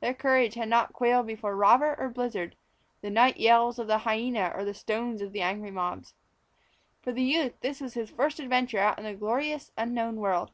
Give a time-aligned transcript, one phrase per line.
[0.00, 2.54] Their courage had not quailed before robber or blizzard,
[3.00, 6.12] the night yells of the hyena or the stones of angry mobs.
[7.00, 10.50] For the youth this was his first adventure out into the glorious, unknown world.